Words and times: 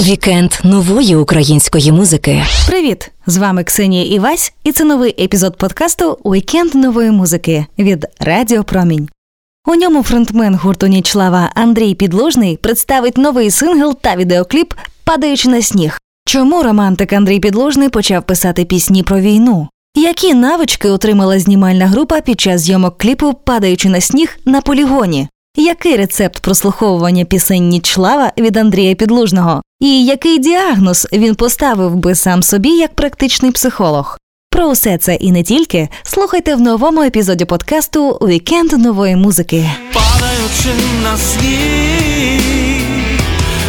Вікенд 0.00 0.52
нової 0.64 1.16
української 1.16 1.92
музики. 1.92 2.42
Привіт! 2.66 3.10
З 3.26 3.36
вами 3.36 3.64
Ксенія 3.64 4.04
Івась, 4.04 4.52
і 4.64 4.72
це 4.72 4.84
новий 4.84 5.24
епізод 5.24 5.58
подкасту 5.58 6.18
Вікенд 6.24 6.74
нової 6.74 7.10
музики 7.10 7.66
від 7.78 8.06
Радіо 8.20 8.64
Промінь. 8.64 9.08
У 9.66 9.74
ньому 9.74 10.02
фронтмен 10.02 10.54
гурту 10.54 10.86
NICHLAVA 10.86 11.50
Андрій 11.54 11.94
Підлужний 11.94 12.56
представить 12.56 13.18
новий 13.18 13.50
сингл 13.50 13.94
та 14.00 14.16
відеокліп 14.16 14.74
Падаючи 15.04 15.48
на 15.48 15.62
сніг. 15.62 15.98
Чому 16.26 16.62
романтик 16.62 17.12
Андрій 17.12 17.40
Підлужний 17.40 17.88
почав 17.88 18.22
писати 18.22 18.64
пісні 18.64 19.02
про 19.02 19.20
війну? 19.20 19.68
Які 19.96 20.34
навички 20.34 20.88
отримала 20.88 21.38
знімальна 21.38 21.86
група 21.86 22.20
під 22.20 22.40
час 22.40 22.60
зйомок 22.60 22.98
кліпу 22.98 23.34
Падаючи 23.44 23.88
на 23.88 24.00
сніг 24.00 24.36
на 24.44 24.60
полігоні? 24.60 25.28
Який 25.56 25.96
рецепт 25.96 26.38
прослуховування 26.40 27.24
пісень 27.24 27.68
Нічлава 27.68 28.32
від 28.38 28.56
Андрія 28.56 28.94
Підлужного? 28.94 29.62
І 29.80 30.04
який 30.04 30.38
діагноз 30.38 31.08
він 31.12 31.34
поставив 31.34 31.94
би 31.96 32.14
сам 32.14 32.42
собі 32.42 32.68
як 32.68 32.94
практичний 32.94 33.50
психолог? 33.50 34.18
Про 34.50 34.66
усе 34.66 34.98
це 34.98 35.14
і 35.14 35.32
не 35.32 35.42
тільки 35.42 35.88
слухайте 36.02 36.54
в 36.54 36.60
новому 36.60 37.02
епізоді 37.02 37.44
подкасту 37.44 38.10
Вікенд 38.10 38.72
нової 38.72 39.16
музики. 39.16 39.70
Падаючи 39.92 40.82
на 41.02 41.16
сніг, 41.16 42.40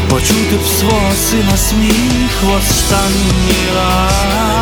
почути 0.09 0.55
б 0.55 0.80
свого 0.80 1.11
сина 1.30 1.58
сміх 1.58 2.58
останній 2.58 3.75
раз. 3.75 4.55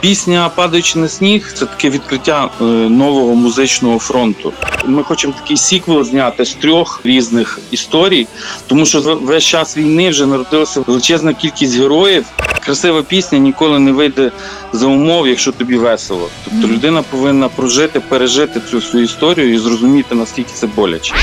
Пісня 0.00 0.50
Падаючи 0.54 0.98
на 0.98 1.08
сніг 1.08 1.52
це 1.54 1.66
таке 1.66 1.90
відкриття 1.90 2.50
е, 2.60 2.64
нового 2.64 3.34
музичного 3.34 3.98
фронту. 3.98 4.52
Ми 4.84 5.02
хочемо 5.02 5.34
такий 5.40 5.56
сіквел 5.56 6.04
зняти 6.04 6.44
з 6.44 6.54
трьох 6.54 7.00
різних 7.04 7.58
історій, 7.70 8.26
тому 8.66 8.86
що 8.86 9.00
весь 9.22 9.44
час 9.44 9.76
війни 9.76 10.10
вже 10.10 10.26
народилася 10.26 10.80
величезна 10.86 11.34
кількість 11.34 11.78
героїв. 11.78 12.24
Красива 12.66 13.02
пісня 13.02 13.38
ніколи 13.38 13.78
не 13.78 13.92
вийде 13.92 14.30
за 14.72 14.86
умов, 14.86 15.28
якщо 15.28 15.52
тобі 15.52 15.76
весело. 15.76 16.28
Тобто 16.44 16.68
людина 16.68 17.02
повинна 17.02 17.48
прожити, 17.48 18.00
пережити 18.00 18.60
цю 18.70 18.76
всю 18.76 19.04
історію 19.04 19.54
і 19.54 19.58
зрозуміти 19.58 20.14
наскільки 20.14 20.50
це 20.54 20.66
боляче. 20.66 21.14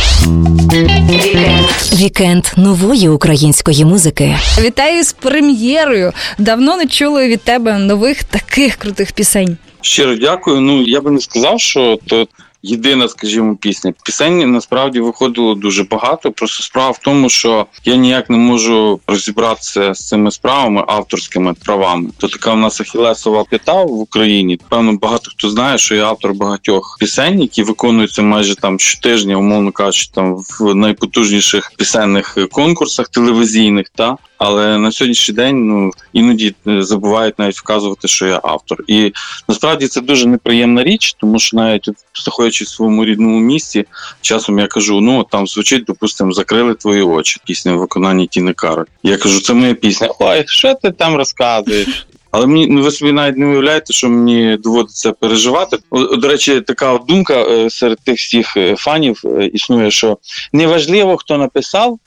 Вікенд 1.94 2.46
нової 2.58 3.10
української 3.10 3.86
музики. 3.86 4.38
Вітаю 4.62 5.04
з 5.04 5.14
прем'єрою. 5.14 6.14
Давно 6.38 6.78
не 6.78 6.86
чули 6.86 7.28
від 7.28 7.42
тебе 7.42 7.78
нових 7.78 8.24
таких 8.24 8.76
крутих 8.76 9.12
пісень. 9.12 9.58
Щиро 9.82 10.16
дякую. 10.16 10.62
Ну 10.62 10.82
я 10.82 11.02
би 11.02 11.12
не 11.12 11.20
сказав, 11.22 11.60
що 11.60 12.00
то 12.08 12.28
єдина, 12.64 13.08
скажімо, 13.08 13.56
пісня. 13.56 13.94
Пісень 14.04 14.52
насправді 14.52 15.00
виходило 15.00 15.56
дуже 15.56 15.84
багато. 15.84 16.32
Просто 16.32 16.64
справа 16.64 16.92
в 16.92 16.98
тому, 16.98 17.30
що 17.30 17.66
я 17.86 17.96
ніяк 17.96 18.30
не 18.30 18.38
можу 18.38 19.00
розібратися 19.08 19.94
з 19.94 20.08
цими 20.08 20.32
справами 20.32 20.84
авторськими 20.88 21.54
правами. 21.54 22.10
То 22.18 22.28
така 22.28 22.54
в 22.54 22.58
нас 22.58 22.82
ахілесова 22.82 23.44
п'ята 23.44 23.84
в 23.84 23.92
Україні. 23.92 24.60
Певно, 24.70 24.94
багато 24.94 25.32
хто 25.32 25.50
знає, 25.50 25.78
що 25.78 25.96
я 25.96 26.06
автор 26.06 26.34
багатьох 26.34 26.98
пісень, 27.00 27.42
які 27.42 27.64
виконуються 27.64 28.22
майже 28.22 28.56
там 28.56 28.80
щотижня, 28.80 29.36
умовно 29.36 29.72
кажучи, 29.72 30.10
там 30.14 30.36
в 30.60 30.76
найпотужніших 30.76 31.72
пісенних 31.78 32.38
конкурсах 32.52 33.10
телевізійних. 33.10 33.90
Та 33.96 34.18
але 34.46 34.78
на 34.78 34.92
сьогоднішній 34.92 35.36
день 35.36 35.68
ну 35.68 35.92
іноді 36.14 36.56
е, 36.68 36.84
забувають 36.84 37.40
навіть 37.40 37.58
вказувати, 37.58 38.08
що 38.08 38.26
я 38.26 38.40
автор. 38.44 38.84
І 38.88 39.14
насправді 39.48 39.88
це 39.88 40.02
дуже 40.02 40.28
неприємна 40.28 40.84
річ, 40.84 41.14
тому 41.14 41.40
що 41.40 41.58
навіть 41.58 41.90
знаходячись 42.24 42.68
в 42.68 42.76
своєму 42.76 43.06
рідному 43.06 43.40
місці, 43.40 43.86
часом 44.22 44.60
я 44.60 44.68
кажу: 44.68 45.02
ну 45.02 45.24
там 45.24 45.48
звучить, 45.48 45.84
допустимо, 45.84 46.32
закрили 46.32 46.74
твої 46.74 47.02
очі. 47.02 47.40
Пісня 47.46 47.74
в 47.74 47.78
виконанні 47.78 48.28
Тіни 48.28 48.54
Кароль. 48.54 48.86
Я 49.04 49.18
кажу, 49.18 49.42
це 49.42 49.54
моя 49.54 49.74
пісня. 49.74 50.10
Ой, 50.20 50.44
що 50.48 50.74
ти 50.76 50.92
там 50.92 51.16
розказуєш? 51.16 52.08
Але 52.32 52.48
мені 52.48 52.68
ну 52.68 52.82
ви 52.82 52.92
собі 52.92 53.12
навіть 53.12 53.38
не 53.38 53.46
уявляєте, 53.46 53.94
що 53.94 54.10
мені 54.10 54.58
доводиться 54.58 55.12
переживати. 55.12 55.78
До 56.18 56.28
речі, 56.28 56.62
така 56.62 57.00
думка 57.08 57.34
е, 57.34 57.70
серед 57.70 57.98
тих 58.06 58.20
всіх 58.20 58.58
е, 58.58 58.76
фанів 58.76 59.24
існує, 59.54 59.92
що 59.92 60.18
не 60.54 60.68
важливо, 60.68 61.18
хто 61.18 61.38
написав, 61.38 62.00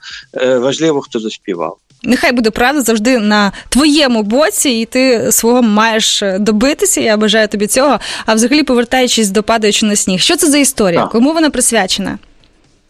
важливо, 0.61 1.01
хто 1.01 1.21
заспівав. 1.21 1.77
Нехай 2.07 2.33
буде 2.33 2.51
правда 2.51 2.83
завжди 2.83 3.19
на 3.19 3.53
твоєму 3.69 4.23
боці, 4.23 4.71
і 4.71 4.85
ти 4.85 5.33
свого 5.33 5.63
маєш 5.63 6.23
добитися. 6.39 7.01
Я 7.01 7.17
бажаю 7.17 7.49
тобі 7.49 7.67
цього. 7.67 7.99
А 8.27 8.35
взагалі, 8.35 8.63
повертаючись 8.63 9.31
до 9.31 9.43
падаючи 9.43 9.87
на 9.87 9.97
сніг, 9.97 10.21
що 10.21 10.37
це 10.37 10.47
за 10.47 10.59
історія? 10.59 11.01
Так. 11.01 11.11
Кому 11.11 11.33
вона 11.33 11.51
присвячена? 11.51 12.19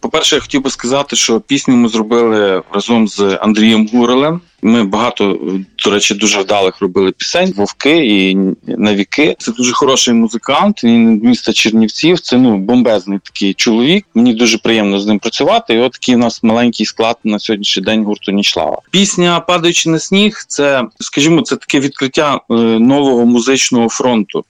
По-перше, 0.00 0.34
я 0.34 0.40
хотів 0.40 0.62
би 0.62 0.70
сказати, 0.70 1.16
що 1.16 1.40
пісню 1.40 1.76
ми 1.76 1.88
зробили 1.88 2.62
разом 2.72 3.08
з 3.08 3.38
Андрієм 3.40 3.88
Гурелем. 3.92 4.40
Ми 4.62 4.84
багато, 4.84 5.38
до 5.84 5.90
речі, 5.90 6.14
дуже 6.14 6.40
вдалих 6.40 6.80
робили 6.80 7.12
пісень, 7.12 7.52
вовки 7.56 8.06
і 8.06 8.38
навіки. 8.66 9.36
Це 9.38 9.52
дуже 9.52 9.72
хороший 9.72 10.14
музикант. 10.14 10.84
Він 10.84 11.20
міста 11.22 11.52
Чернівців. 11.52 12.20
Це 12.20 12.38
ну 12.38 12.58
бомбезний 12.58 13.18
такий 13.22 13.54
чоловік. 13.54 14.06
Мені 14.14 14.34
дуже 14.34 14.58
приємно 14.58 15.00
з 15.00 15.06
ним 15.06 15.18
працювати. 15.18 15.74
І 15.74 15.78
от 15.78 15.92
такий 15.92 16.14
у 16.14 16.18
нас 16.18 16.42
маленький 16.42 16.86
склад 16.86 17.16
на 17.24 17.38
сьогоднішній 17.38 17.82
день 17.82 18.04
гурту 18.04 18.32
Нічлава. 18.32 18.78
Пісня 18.90 19.40
Падаючи 19.40 19.90
на 19.90 19.98
сніг, 19.98 20.44
це 20.48 20.84
скажімо, 21.00 21.42
це 21.42 21.56
таке 21.56 21.80
відкриття 21.80 22.40
е, 22.50 22.54
нового 22.78 23.26
музичного 23.26 23.88
фронту, 23.88 24.44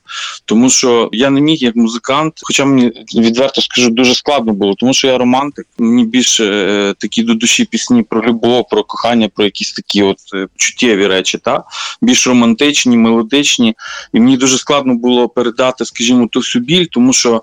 тому 0.44 0.70
що 0.70 1.08
я 1.12 1.30
не 1.30 1.40
міг 1.40 1.56
як 1.56 1.76
музикант, 1.76 2.32
хоча 2.42 2.64
мені 2.64 2.92
відверто 3.14 3.60
скажу, 3.60 3.90
дуже 3.90 4.14
складно 4.14 4.52
було, 4.52 4.74
тому 4.74 4.94
що 4.94 5.06
я 5.08 5.18
романтик. 5.18 5.66
Мені 5.78 6.04
більше 6.04 6.44
е, 6.44 6.94
такі 6.98 7.22
до 7.22 7.34
душі 7.34 7.64
пісні 7.64 8.02
про 8.02 8.22
любов, 8.22 8.68
про 8.68 8.84
кохання, 8.84 9.28
про 9.34 9.44
якісь 9.44 9.72
такі 9.72 9.95
от 10.02 10.18
е, 10.34 10.48
чуттєві 10.56 11.06
речі, 11.06 11.38
та 11.38 11.64
більш 12.02 12.26
романтичні, 12.26 12.96
мелодичні. 12.96 13.74
І 14.12 14.20
мені 14.20 14.36
дуже 14.36 14.58
складно 14.58 14.94
було 14.94 15.28
передати, 15.28 15.84
скажімо, 15.84 16.28
ту 16.32 16.38
всю 16.38 16.64
біль, 16.64 16.86
тому 16.90 17.12
що. 17.12 17.42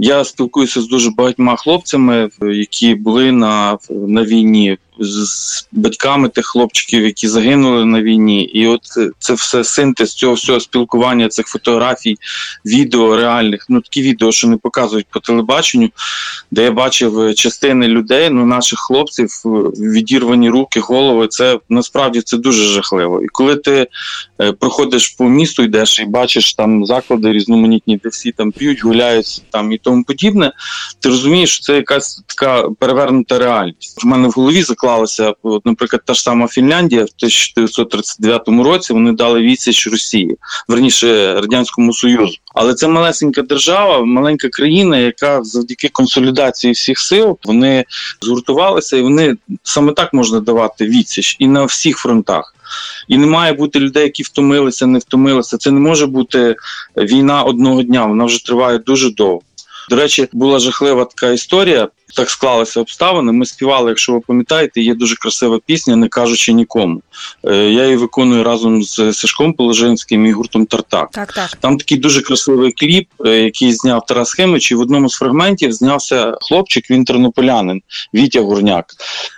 Я 0.00 0.24
спілкуюся 0.24 0.80
з 0.80 0.88
дуже 0.88 1.10
багатьма 1.10 1.56
хлопцями, 1.56 2.30
які 2.42 2.94
були 2.94 3.32
на 3.32 3.78
на 3.90 4.22
війні 4.24 4.78
з 4.98 5.66
батьками 5.72 6.28
тих 6.28 6.46
хлопчиків, 6.46 7.02
які 7.02 7.28
загинули 7.28 7.84
на 7.84 8.02
війні, 8.02 8.42
і 8.42 8.66
от 8.66 8.80
це 9.18 9.32
все 9.32 9.64
синтез 9.64 10.14
цього 10.14 10.34
всього 10.34 10.60
спілкування, 10.60 11.28
цих 11.28 11.46
фотографій, 11.46 12.16
відео 12.66 13.16
реальних. 13.16 13.66
Ну 13.68 13.80
такі 13.80 14.02
відео, 14.02 14.32
що 14.32 14.48
не 14.48 14.56
показують 14.56 15.06
по 15.10 15.20
телебаченню, 15.20 15.90
де 16.50 16.62
я 16.62 16.70
бачив 16.70 17.34
частини 17.34 17.88
людей, 17.88 18.30
ну 18.30 18.46
наших 18.46 18.78
хлопців, 18.78 19.28
відірвані 19.94 20.50
руки, 20.50 20.80
голови. 20.80 21.28
Це 21.28 21.58
насправді 21.68 22.20
це 22.20 22.36
дуже 22.36 22.64
жахливо. 22.64 23.22
І 23.22 23.26
коли 23.26 23.56
ти 23.56 23.86
е, 24.40 24.52
проходиш 24.52 25.08
по 25.08 25.24
місту, 25.24 25.62
йдеш 25.62 26.00
і 26.00 26.04
бачиш 26.04 26.54
там 26.54 26.86
заклади 26.86 27.32
різноманітні, 27.32 28.00
де 28.04 28.08
всі 28.08 28.32
там 28.32 28.52
п'ють, 28.52 28.84
гуляють 28.84 29.42
там 29.50 29.72
і 29.72 29.78
тому 29.78 30.04
подібне, 30.04 30.52
ти 31.00 31.08
розумієш, 31.08 31.50
що 31.50 31.62
це 31.62 31.74
якась 31.76 32.22
така 32.26 32.62
перевернута 32.78 33.38
реальність. 33.38 34.04
В 34.04 34.06
мене 34.06 34.28
в 34.28 34.30
голові 34.30 34.62
заклад 34.62 34.87
склалося, 34.88 35.34
от, 35.42 35.66
наприклад, 35.66 36.02
та 36.04 36.14
ж 36.14 36.22
сама 36.22 36.48
Фінляндія 36.48 37.00
в 37.00 37.12
1939 37.16 38.48
році 38.48 38.92
вони 38.92 39.12
дали 39.12 39.40
відсіч 39.40 39.86
Росії, 39.86 40.36
верніше 40.68 41.34
радянському 41.34 41.92
союзу. 41.92 42.34
Але 42.54 42.74
це 42.74 42.88
малесенька 42.88 43.42
держава, 43.42 44.04
маленька 44.04 44.48
країна, 44.48 44.98
яка 44.98 45.44
завдяки 45.44 45.88
консолідації 45.88 46.72
всіх 46.72 46.98
сил 46.98 47.38
вони 47.44 47.84
згуртувалися, 48.20 48.96
і 48.96 49.02
вони 49.02 49.36
саме 49.62 49.92
так 49.92 50.12
можна 50.12 50.40
давати 50.40 50.86
відсіч 50.86 51.36
і 51.38 51.46
на 51.46 51.64
всіх 51.64 51.98
фронтах. 51.98 52.54
І 53.08 53.18
не 53.18 53.26
має 53.26 53.52
бути 53.52 53.80
людей, 53.80 54.02
які 54.02 54.22
втомилися, 54.22 54.86
не 54.86 54.98
втомилися. 54.98 55.58
Це 55.58 55.70
не 55.70 55.80
може 55.80 56.06
бути 56.06 56.56
війна 56.96 57.42
одного 57.42 57.82
дня. 57.82 58.06
Вона 58.06 58.24
вже 58.24 58.44
триває 58.44 58.78
дуже 58.78 59.10
довго. 59.10 59.40
До 59.90 59.96
речі, 59.96 60.28
була 60.32 60.58
жахлива 60.58 61.04
така 61.04 61.32
історія. 61.32 61.88
Так 62.16 62.30
склалися 62.30 62.80
обставини. 62.80 63.32
Ми 63.32 63.46
співали, 63.46 63.88
якщо 63.88 64.12
ви 64.12 64.20
пам'ятаєте, 64.20 64.80
є 64.80 64.94
дуже 64.94 65.16
красива 65.16 65.60
пісня, 65.66 65.96
не 65.96 66.08
кажучи 66.08 66.52
нікому. 66.52 67.02
Е, 67.44 67.56
я 67.56 67.84
її 67.84 67.96
виконую 67.96 68.44
разом 68.44 68.82
з 68.82 69.12
Сашком 69.12 69.52
Положинським 69.52 70.26
і 70.26 70.32
гуртом 70.32 70.66
Тартак. 70.66 71.10
Так, 71.10 71.32
так. 71.32 71.56
Там 71.60 71.78
такий 71.78 71.98
дуже 71.98 72.22
красивий 72.22 72.72
кліп, 72.72 73.08
е, 73.26 73.30
який 73.30 73.72
зняв 73.72 74.06
Тарас 74.06 74.32
Химич, 74.32 74.70
і 74.70 74.74
в 74.74 74.80
одному 74.80 75.08
з 75.08 75.14
фрагментів 75.14 75.72
знявся 75.72 76.34
хлопчик, 76.40 76.90
він 76.90 77.04
тернополянин, 77.04 77.82
Вітя 78.14 78.40
Гурняк. 78.40 78.86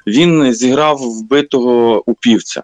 Він 0.06 0.54
зіграв 0.54 0.96
вбитого 0.98 2.02
упівця. 2.06 2.62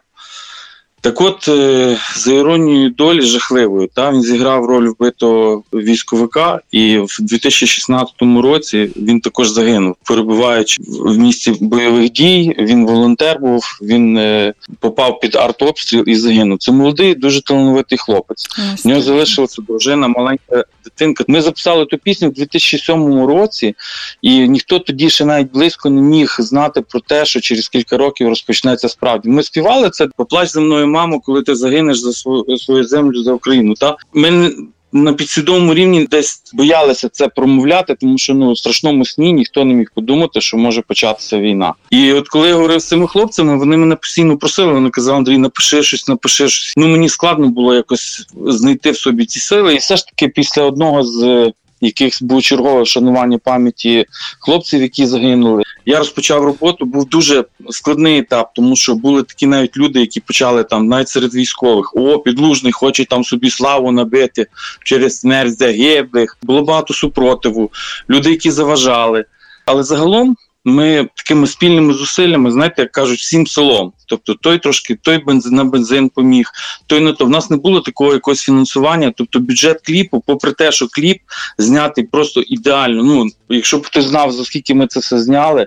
Так 1.07 1.21
от, 1.21 1.49
е, 1.49 1.99
за 2.17 2.33
іронією 2.33 2.91
долі 2.91 3.23
жахливою, 3.23 3.89
та 3.95 4.13
він 4.13 4.23
зіграв 4.23 4.65
роль 4.65 4.89
вбитого 4.89 5.63
військовика, 5.73 6.61
і 6.71 6.99
в 6.99 7.17
2016 7.21 8.15
році 8.43 8.91
він 8.97 9.21
також 9.21 9.51
загинув, 9.51 9.95
перебуваючи 10.05 10.83
в 10.89 11.19
місці 11.19 11.55
бойових 11.61 12.13
дій. 12.13 12.55
Він 12.59 12.87
волонтер 12.87 13.39
був, 13.41 13.65
він 13.83 14.17
е, 14.17 14.55
попав 14.81 15.21
під 15.21 15.37
артобстріл 15.37 16.05
і 16.07 16.15
загинув. 16.15 16.59
Це 16.59 16.73
молодий, 16.73 17.15
дуже 17.15 17.43
талановитий 17.43 17.99
хлопець. 17.99 18.47
В 18.85 18.89
нього 18.89 19.01
залишилася 19.01 19.63
дружина, 19.63 20.09
маленька 20.09 20.65
дитинка. 20.87 21.25
Ми 21.29 21.43
записали 21.43 21.87
ту 21.87 21.99
пісню 21.99 22.29
в 22.29 22.33
2007 22.33 23.27
році, 23.27 23.75
і 24.23 24.49
ніхто 24.49 24.79
тоді 24.79 25.11
ще 25.11 25.25
навіть 25.25 25.53
близько 25.53 25.91
не 25.91 26.03
міг 26.03 26.37
знати 26.39 26.81
про 26.81 27.01
те, 27.01 27.25
що 27.25 27.41
через 27.41 27.69
кілька 27.69 27.97
років 27.97 28.29
розпочнеться 28.29 28.89
справді. 28.89 29.29
Ми 29.29 29.43
співали 29.43 29.91
це 29.91 30.09
поплач 30.17 30.49
за 30.49 30.61
мною, 30.61 30.87
мамо, 30.97 31.21
коли 31.21 31.43
ти 31.43 31.55
загинеш 31.55 31.99
за 31.99 32.13
свою 32.13 32.59
свою 32.59 32.85
землю 32.85 33.23
за 33.23 33.33
Україну. 33.33 33.75
Та 33.75 33.97
ми 34.15 34.53
на 34.93 35.13
підсвідомому 35.13 35.75
рівні 35.75 36.07
десь 36.11 36.43
боялися 36.55 37.09
це 37.09 37.29
промовляти, 37.29 37.97
тому 38.01 38.19
що 38.19 38.35
ну 38.35 38.53
в 38.53 38.59
страшному 38.59 39.05
сні 39.05 39.33
ніхто 39.33 39.65
не 39.65 39.75
міг 39.75 39.91
подумати, 39.95 40.41
що 40.41 40.57
може 40.57 40.83
початися 40.83 41.39
війна. 41.39 41.75
І 41.91 42.13
от 42.13 42.29
коли 42.29 42.49
я 42.49 42.55
говорив 42.55 42.81
з 42.81 42.89
цими 42.89 43.09
хлопцями, 43.09 43.59
вони 43.59 43.77
мене 43.77 43.97
постійно 43.97 44.39
просили. 44.39 44.73
Вони 44.73 44.91
казали, 44.91 45.19
Андрій, 45.19 45.39
напиши 45.39 45.83
щось, 45.83 46.09
напиши 46.09 46.49
щось. 46.49 46.75
Ну 46.77 46.89
мені 46.89 47.09
складно 47.09 47.49
було 47.49 47.75
якось 47.75 48.27
знайти 48.47 48.91
в 48.91 48.97
собі 48.97 49.27
ці 49.27 49.41
сили. 49.41 49.75
І 49.75 49.79
все 49.79 49.97
ж 49.97 50.07
таки, 50.07 50.29
після 50.29 50.63
одного 50.63 51.05
з 51.05 51.53
яких 51.81 52.19
було 52.21 52.41
чергове 52.41 52.83
вшанування 52.83 53.39
пам'яті 53.39 54.07
хлопців, 54.41 54.83
які 54.83 55.07
загинули. 55.07 55.63
Я 55.87 55.99
розпочав 55.99 56.45
роботу. 56.45 56.85
Був 56.85 57.09
дуже 57.09 57.45
складний 57.71 58.19
етап, 58.19 58.51
тому 58.55 58.77
що 58.77 58.95
були 58.95 59.23
такі 59.23 59.47
навіть 59.47 59.77
люди, 59.77 60.01
які 60.01 60.21
почали 60.21 60.65
там 60.65 60.87
навіть 60.87 61.09
серед 61.09 61.35
військових. 61.35 61.97
О, 61.97 62.19
підлужний 62.19 62.73
хоче 62.73 63.05
там 63.05 63.25
собі 63.25 63.51
славу 63.51 63.93
набити 63.93 64.47
через 64.85 65.21
смерть 65.21 65.59
загиблих. 65.59 66.39
Було 66.43 66.63
багато 66.63 66.95
супротиву, 66.95 67.71
люди, 68.11 68.31
які 68.31 68.51
заважали. 68.51 69.25
Але 69.67 69.83
загалом 69.83 70.37
ми 70.65 71.09
такими 71.15 71.47
спільними 71.47 71.95
зусиллями, 71.95 72.53
знаєте, 72.53 72.83
як 72.83 72.93
кажуть, 72.93 73.19
всім 73.19 73.47
селом. 73.47 73.93
Тобто 74.07 74.35
той 74.35 74.59
трошки, 74.59 74.95
той 75.03 75.19
бензин 75.19 75.55
на 75.55 75.65
бензин 75.65 76.09
поміг, 76.09 76.51
той 76.87 77.01
на 77.01 77.13
то. 77.13 77.25
В 77.25 77.31
нас 77.31 77.51
не 77.51 77.57
було 77.57 77.81
такого 77.81 78.13
якогось 78.13 78.43
фінансування. 78.43 79.13
Тобто 79.17 79.41
бюджет 79.41 79.81
кліпу, 79.81 80.23
попри 80.27 80.53
те, 80.53 80.73
що 80.73 80.87
кліп 80.89 81.19
знятий 81.59 82.05
просто 82.05 82.43
ідеально. 82.47 83.03
Ну, 83.03 83.27
якщо 83.49 83.79
б 83.79 83.89
ти 83.89 84.03
знав, 84.03 84.33
за 84.33 84.45
скільки 84.45 84.75
ми 84.75 84.87
це 84.87 85.01
все 85.01 85.19
зняли, 85.19 85.67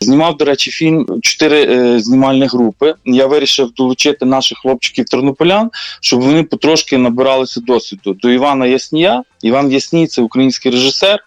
знімав, 0.00 0.36
до 0.36 0.44
речі, 0.44 0.70
фільм 0.70 1.06
чотири 1.22 1.62
е, 1.64 2.00
знімальні 2.00 2.46
групи. 2.46 2.94
Я 3.04 3.26
вирішив 3.26 3.70
долучити 3.76 4.24
наших 4.24 4.58
хлопчиків 4.58 5.04
тернополян, 5.04 5.70
щоб 6.00 6.20
вони 6.20 6.42
потрошки 6.42 6.98
набиралися 6.98 7.60
досвіду. 7.60 8.14
До 8.14 8.30
Івана 8.30 8.66
Яснія. 8.66 9.22
Іван 9.42 9.72
Ясній 9.72 10.06
це 10.06 10.22
український 10.22 10.72
режисер. 10.72 11.24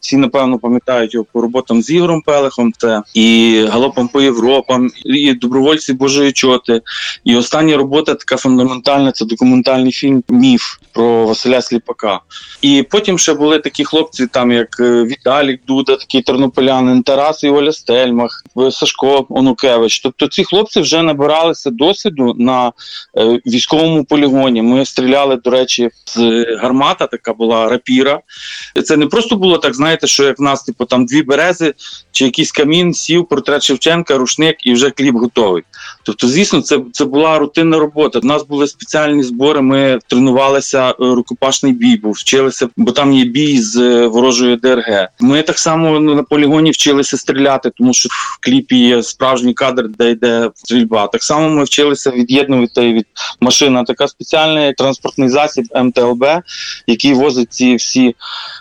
Всі, 0.00 0.16
напевно, 0.16 0.58
пам'ятають 0.58 1.14
його 1.14 1.26
по 1.32 1.40
роботам 1.40 1.82
з 1.82 1.90
Ігорем 1.90 2.20
Пелехом 2.20 2.72
та 2.72 3.02
і 3.14 3.58
галопом 3.70 4.08
по 4.08 4.22
Європам, 4.22 4.90
і 5.04 5.32
добровольці 5.32 5.92
Божої 6.02 6.32
чоти. 6.32 6.80
І 7.24 7.36
остання 7.36 7.76
робота 7.76 8.14
така 8.14 8.36
фундаментальна 8.36 9.12
це 9.12 9.24
документальний 9.24 9.92
фільм 9.92 10.22
Міф 10.28 10.62
про 10.92 11.26
Василя 11.26 11.62
Сліпака. 11.62 12.20
І 12.62 12.86
потім 12.90 13.18
ще 13.18 13.34
були 13.34 13.58
такі 13.58 13.84
хлопці, 13.84 14.26
там 14.26 14.52
як 14.52 14.80
е, 14.80 15.04
Віталік 15.04 15.60
Дуда, 15.66 15.96
такий 15.96 16.22
тернополянин, 16.22 17.02
Тарас 17.02 17.44
і 17.44 17.48
Оля 17.48 17.72
Стельмах, 17.72 18.44
е, 18.58 18.70
Сашко 18.70 19.26
Онукевич. 19.28 20.00
Тобто 20.00 20.26
ці 20.26 20.44
хлопці 20.44 20.80
вже 20.80 21.02
набиралися 21.02 21.70
досвіду 21.70 22.34
на 22.38 22.72
е, 23.18 23.40
військовому 23.46 24.04
полігоні. 24.04 24.62
Ми 24.62 24.84
стріляли, 24.84 25.36
до 25.36 25.50
речі, 25.50 25.90
з 26.06 26.44
гармата, 26.60 27.06
така 27.06 27.32
була 27.32 27.68
рапіра. 27.68 28.20
Це 28.84 28.96
не 28.96 29.06
просто 29.06 29.36
було 29.36 29.58
так, 29.58 29.74
знаєте, 29.74 30.06
що 30.06 30.24
як 30.24 30.38
в 30.38 30.42
нас, 30.42 30.62
типу, 30.62 30.84
там 30.84 31.06
дві 31.06 31.22
берези 31.22 31.74
чи 32.12 32.24
якийсь 32.24 32.52
камін, 32.52 32.94
сів, 32.94 33.28
портрет 33.28 33.62
Шевченка, 33.62 34.18
рушник 34.18 34.66
і 34.66 34.72
вже 34.72 34.90
кліп 34.90 35.14
готовий. 35.14 35.62
Тобто, 36.02 36.28
звісно, 36.28 36.60
це, 36.60 36.80
це 36.92 37.04
була 37.04 37.38
рутинна 37.38 37.78
робота. 37.78 38.18
У 38.18 38.26
нас 38.26 38.42
були 38.42 38.66
спеціальні 38.66 39.22
збори. 39.22 39.60
Ми 39.60 39.98
тренувалися 40.06 40.90
е, 40.90 40.94
рукопашний 40.98 41.72
бій, 41.72 41.96
був 41.96 42.12
вчилися, 42.12 42.68
бо 42.76 42.92
там 42.92 43.12
є 43.12 43.24
бій 43.24 43.58
з 43.58 43.76
е, 43.76 44.06
ворожою 44.06 44.56
ДРГ. 44.56 45.08
Ми 45.20 45.42
так 45.42 45.58
само 45.58 46.00
ну, 46.00 46.14
на 46.14 46.22
полігоні 46.22 46.70
вчилися 46.70 47.16
стріляти, 47.16 47.70
тому 47.76 47.94
що 47.94 48.08
в 48.08 48.38
кліпі 48.40 48.78
є 48.78 49.02
справжній 49.02 49.54
кадр, 49.54 49.88
де 49.98 50.10
йде 50.10 50.50
стрільба. 50.54 51.06
Так 51.06 51.22
само 51.22 51.48
ми 51.48 51.64
вчилися 51.64 52.10
від'єднувати 52.10 52.92
від 52.92 53.06
машина. 53.40 53.84
Така 53.84 54.08
спеціальний 54.08 54.72
транспортний 54.72 55.28
засіб 55.28 55.64
МТЛБ, 55.74 56.24
який 56.86 57.14
возить 57.14 57.52
ці 57.52 57.74
всі 57.74 58.14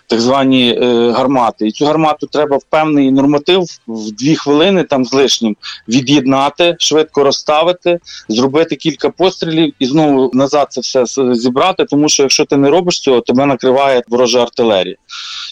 так 0.08 0.22
звані 0.22 0.80
е, 0.82 1.12
гармати. 1.12 1.68
І 1.68 1.72
цю 1.72 1.86
гармату 1.86 2.28
треба 2.28 2.58
в 2.58 2.64
певний 2.64 3.12
норматив 3.12 3.64
в 3.88 4.12
дві 4.12 4.36
хвилини 4.36 4.84
там 4.84 5.06
з 5.06 5.14
лишнім 5.14 5.56
від'єднати, 5.88 6.76
швидко 6.80 7.24
розставити, 7.32 8.00
зробити 8.30 8.76
кілька 8.76 9.10
пострілів 9.10 9.74
і 9.80 9.86
знову 9.86 10.32
назад 10.34 10.68
це 10.70 10.82
все 10.82 11.34
зібрати. 11.36 11.86
Тому 11.86 12.10
що 12.10 12.24
якщо 12.24 12.46
ти 12.46 12.58
не 12.58 12.70
робиш 12.70 13.00
цього, 13.00 13.22
тебе 13.22 13.46
накриває 13.46 14.04
ворожа 14.08 14.42
артилерія. 14.42 14.96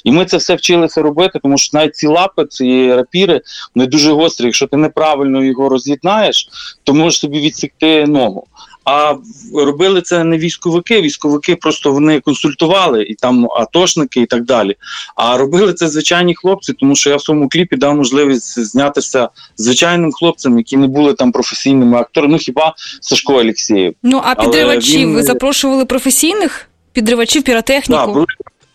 І 0.04 0.12
ми 0.12 0.26
це 0.26 0.38
все 0.38 0.56
вчилися 0.56 1.02
робити, 1.02 1.40
тому 1.44 1.58
що 1.58 1.78
навіть 1.78 1.96
ці 1.96 2.08
лапи, 2.08 2.46
ці 2.46 2.94
рапіри, 2.94 3.42
вони 3.76 3.88
дуже 3.88 4.12
гострі. 4.12 4.46
Якщо 4.46 4.68
ти 4.68 4.78
неправильно 4.78 5.44
його 5.44 5.70
роз'єднаєш, 5.70 6.48
то 6.84 6.94
можеш 6.94 7.20
собі 7.20 7.40
відсікти 7.40 8.06
ногу. 8.06 8.48
А 8.84 9.16
робили 9.54 10.02
це 10.02 10.24
не 10.24 10.38
військовики. 10.38 11.02
Військовики 11.02 11.56
просто 11.56 11.92
вони 11.92 12.20
консультували 12.20 13.04
і 13.04 13.16
там 13.16 13.48
атошники 13.52 14.22
і 14.22 14.26
так 14.26 14.46
далі. 14.46 14.76
А 15.16 15.38
робили 15.38 15.74
це 15.74 15.88
звичайні 15.88 16.36
хлопці, 16.36 16.74
тому 16.74 16.96
що 16.96 17.10
я 17.10 17.16
в 17.16 17.22
своєму 17.22 17.50
кліпі 17.50 17.76
дав 17.76 17.96
можливість 17.96 18.60
знятися 18.60 19.30
звичайним 19.58 20.12
хлопцям, 20.12 20.58
які 20.58 20.78
не 20.78 20.88
були 20.88 21.14
там 21.14 21.31
професійними 21.31 21.98
акторами. 21.98 22.31
Ну 22.31 22.38
хіба 22.38 22.74
Сашко 23.02 23.34
Олексєєв. 23.34 23.94
Ну 24.04 24.22
а 24.24 24.36
підривачів 24.36 25.00
він- 25.00 25.14
ви 25.16 25.24
запрошували 25.24 25.86
професійних? 25.86 26.70
Підривачів, 26.94 27.44
піротехніку? 27.44 28.02
Да, 28.02 28.14
були 28.14 28.26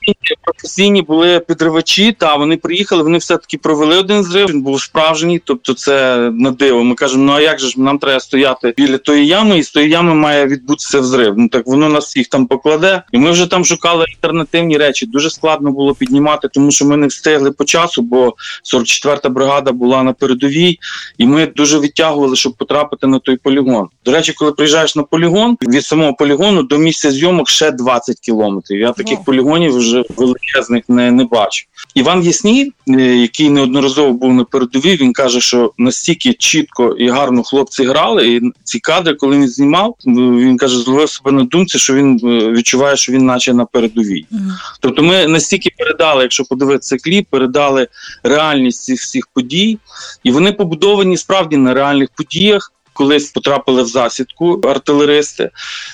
професійні, 0.04 0.36
професійні 0.42 1.02
були 1.02 1.40
підривачі, 1.40 2.12
та 2.12 2.36
вони 2.36 2.56
приїхали, 2.56 3.02
вони 3.02 3.18
все-таки 3.18 3.58
провели 3.58 3.96
один 3.96 4.22
зрив. 4.22 4.48
Він 4.48 4.62
був 4.62 4.80
справжній, 4.80 5.40
тобто 5.44 5.74
це 5.74 6.16
на 6.34 6.50
диво. 6.50 6.84
Ми 6.84 6.94
кажемо, 6.94 7.24
ну 7.24 7.32
а 7.32 7.40
як 7.40 7.60
же 7.60 7.68
ж 7.68 7.80
нам 7.80 7.98
треба 7.98 8.20
стояти 8.20 8.74
біля 8.76 8.98
тої 8.98 9.26
ями, 9.26 9.58
і 9.58 9.62
з 9.62 9.70
тої 9.70 9.90
ями 9.90 10.14
має 10.14 10.46
відбутися 10.46 11.00
взрив. 11.00 11.34
Ну 11.36 11.48
так 11.48 11.66
воно 11.66 11.88
нас 11.88 12.04
всіх 12.04 12.28
там 12.28 12.46
покладе. 12.46 13.02
І 13.12 13.18
ми 13.18 13.30
вже 13.30 13.46
там 13.46 13.64
шукали 13.64 14.04
альтернативні 14.14 14.78
речі. 14.78 15.06
Дуже 15.06 15.30
складно 15.30 15.70
було 15.70 15.94
піднімати, 15.94 16.48
тому 16.52 16.70
що 16.70 16.84
ми 16.84 16.96
не 16.96 17.06
встигли 17.06 17.50
по 17.50 17.64
часу, 17.64 18.02
бо 18.02 18.34
44-та 18.74 19.28
бригада 19.28 19.72
була 19.72 20.02
на 20.02 20.12
передовій, 20.12 20.78
і 21.18 21.26
ми 21.26 21.46
дуже 21.46 21.78
відтягували, 21.78 22.36
щоб 22.36 22.54
потрапити 22.56 23.06
на 23.06 23.18
той 23.18 23.36
полігон. 23.36 23.88
До 24.04 24.12
речі, 24.12 24.32
коли 24.32 24.52
приїжджаєш 24.52 24.96
на 24.96 25.02
полігон, 25.02 25.56
від 25.62 25.84
самого 25.84 26.14
полігону 26.14 26.62
до 26.62 26.78
місця 26.78 27.10
зйомок 27.10 27.48
ще 27.48 27.70
20 27.70 28.20
кілометрів. 28.20 28.80
Я 28.80 28.92
таких 28.92 29.24
полігонів 29.24 29.76
вже 29.76 29.93
величезних 30.16 30.84
не, 30.88 31.10
не 31.10 31.24
бачу. 31.24 31.66
Іван 31.94 32.22
Ясній, 32.22 32.72
е, 32.88 32.92
який 33.02 33.50
неодноразово 33.50 34.12
був 34.12 34.34
на 34.34 34.44
передовій, 34.44 34.96
він 34.96 35.12
каже, 35.12 35.40
що 35.40 35.72
настільки 35.78 36.32
чітко 36.32 36.96
і 36.98 37.08
гарно 37.08 37.42
хлопці 37.42 37.84
грали, 37.84 38.28
і 38.28 38.40
ці 38.64 38.78
кадри, 38.78 39.14
коли 39.14 39.36
він 39.36 39.48
знімав, 39.48 39.94
е, 40.06 40.10
він 40.10 40.56
каже, 40.56 40.78
зловив 40.78 41.10
себе 41.10 41.32
на 41.32 41.44
думці, 41.44 41.78
що 41.78 41.94
він 41.94 42.20
е, 42.24 42.50
відчуває, 42.50 42.96
що 42.96 43.12
він 43.12 43.26
наче 43.26 43.54
на 43.54 43.64
передовій. 43.64 44.26
Мгм. 44.30 44.52
Тобто 44.80 45.02
ми 45.02 45.26
настільки 45.26 45.70
передали, 45.78 46.22
якщо 46.22 46.44
подивитися 46.44 46.96
кліп, 46.96 47.26
передали 47.30 47.88
реальність 48.22 48.82
цих 48.82 49.00
всіх 49.00 49.26
подій, 49.26 49.78
і 50.24 50.30
вони 50.30 50.52
побудовані 50.52 51.16
справді 51.16 51.56
на 51.56 51.74
реальних 51.74 52.08
подіях. 52.16 52.73
Колись 52.94 53.30
потрапили 53.30 53.82
в 53.82 53.86
засідку 53.86 54.60
артилеристи 54.64 55.50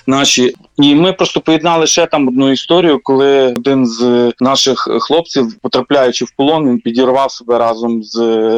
наші, 0.07 0.55
і 0.79 0.95
ми 0.95 1.13
просто 1.13 1.41
поєднали 1.41 1.87
ще 1.87 2.07
там 2.07 2.29
одну 2.29 2.53
історію, 2.53 3.01
коли 3.03 3.55
один 3.57 3.87
з 3.87 4.33
наших 4.41 4.89
хлопців, 5.01 5.55
потрапляючи 5.63 6.25
в 6.25 6.31
полон, 6.37 6.69
він 6.69 6.79
підірвав 6.79 7.33
себе 7.33 7.59
разом 7.59 8.03
з 8.03 8.17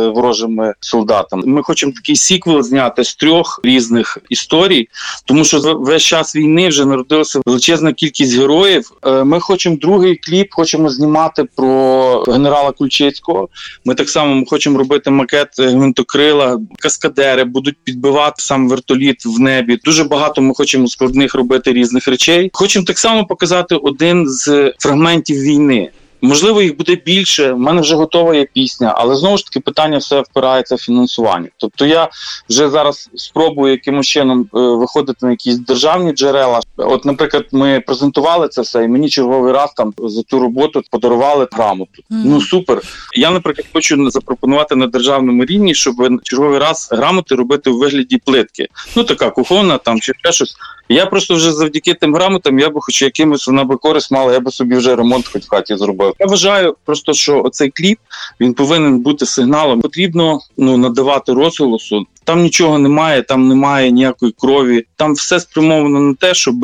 ворожими 0.08 0.74
солдатами. 0.80 1.42
Ми 1.46 1.62
хочемо 1.62 1.92
такий 1.92 2.16
сіквел 2.16 2.62
зняти 2.62 3.04
з 3.04 3.14
трьох 3.14 3.60
різних 3.64 4.18
історій, 4.28 4.88
тому 5.24 5.44
що 5.44 5.78
весь 5.78 6.02
час 6.02 6.36
війни 6.36 6.68
вже 6.68 6.84
народилася 6.84 7.40
величезна 7.46 7.92
кількість 7.92 8.38
героїв. 8.38 8.92
Е, 9.06 9.24
Ми 9.24 9.40
хочемо 9.40 9.76
другий 9.76 10.16
кліп, 10.16 10.48
хочемо 10.50 10.88
знімати 10.88 11.44
про 11.56 12.22
генерала 12.28 12.72
Кульчицького. 12.72 13.48
Ми 13.84 13.94
так 13.94 14.08
само 14.08 14.44
хочемо 14.46 14.78
робити 14.78 15.10
макет 15.10 15.48
е, 15.58 15.66
гвинтокрила, 15.66 16.60
каскадери 16.78 17.44
будуть 17.44 17.76
підбивати 17.84 18.31
сам 18.40 18.68
вертоліт 18.68 19.24
в 19.24 19.40
небі. 19.40 19.78
Дуже 19.84 20.04
багато 20.04 20.42
ми 20.42 20.54
хочемо 20.54 20.88
складних 20.88 21.34
робити 21.34 21.72
різних 21.72 22.08
речей. 22.08 22.50
Хочемо 22.52 22.84
так 22.84 22.98
само 22.98 23.26
показати 23.26 23.74
один 23.74 24.28
з 24.28 24.72
фрагментів 24.78 25.36
війни. 25.36 25.90
Можливо, 26.22 26.62
їх 26.62 26.76
буде 26.76 26.96
більше. 26.96 27.52
У 27.52 27.58
мене 27.58 27.80
вже 27.80 27.94
готова 27.94 28.34
є 28.34 28.46
пісня, 28.54 28.94
але 28.96 29.16
знову 29.16 29.36
ж 29.36 29.44
таки 29.44 29.60
питання 29.60 29.98
все 29.98 30.20
впирається 30.20 30.74
в 30.74 30.78
фінансування. 30.78 31.48
Тобто 31.56 31.86
я 31.86 32.08
вже 32.50 32.70
зараз 32.70 33.10
спробую 33.14 33.72
якимось 33.72 34.06
чином 34.06 34.40
е, 34.40 34.58
виходити 34.60 35.26
на 35.26 35.30
якісь 35.30 35.58
державні 35.58 36.12
джерела. 36.12 36.60
От, 36.76 37.04
наприклад, 37.04 37.46
ми 37.52 37.80
презентували 37.86 38.48
це 38.48 38.62
все, 38.62 38.84
і 38.84 38.88
мені 38.88 39.08
черговий 39.08 39.52
раз 39.52 39.72
там 39.76 39.94
за 39.98 40.22
ту 40.22 40.38
роботу 40.38 40.82
подарували 40.90 41.48
грамоту. 41.52 42.02
Мгм. 42.10 42.22
Ну 42.24 42.40
супер. 42.40 42.82
Я, 43.16 43.30
наприклад, 43.30 43.66
хочу 43.72 44.10
запропонувати 44.10 44.76
на 44.76 44.86
державному 44.86 45.44
рівні, 45.44 45.74
щоб 45.74 45.94
черговий 46.22 46.58
раз 46.58 46.88
грамоти 46.92 47.34
робити 47.34 47.70
у 47.70 47.78
вигляді 47.78 48.18
плитки. 48.24 48.68
Ну 48.96 49.04
така 49.04 49.30
кухонна 49.30 49.78
там 49.78 50.00
чи 50.00 50.12
ще 50.22 50.32
щось. 50.32 50.54
Я 50.88 51.06
просто 51.06 51.34
вже 51.34 51.52
завдяки 51.52 51.94
тим 51.94 52.14
грамотам, 52.14 52.58
я 52.58 52.70
би 52.70 52.80
хоч 52.80 53.02
якимось 53.02 53.46
вона 53.46 53.64
би 53.64 53.76
користь 53.76 54.10
мала, 54.10 54.32
я 54.32 54.40
би 54.40 54.50
собі 54.50 54.76
вже 54.76 54.96
ремонт 54.96 55.28
хоч 55.28 55.42
в 55.42 55.48
хаті 55.48 55.76
зробив. 55.76 56.11
Я 56.20 56.26
вважаю 56.26 56.76
просто, 56.84 57.12
що 57.12 57.42
оцей 57.42 57.70
кліп 57.70 57.98
він 58.40 58.54
повинен 58.54 58.98
бути 58.98 59.26
сигналом. 59.26 59.80
Потрібно 59.80 60.40
ну 60.56 60.76
надавати 60.76 61.32
розголосу. 61.32 62.06
Там 62.24 62.42
нічого 62.42 62.78
немає, 62.78 63.22
там 63.22 63.48
немає 63.48 63.90
ніякої 63.90 64.34
крові. 64.38 64.84
Там 64.96 65.12
все 65.14 65.40
спрямовано 65.40 66.00
на 66.00 66.14
те, 66.14 66.34
щоб 66.34 66.54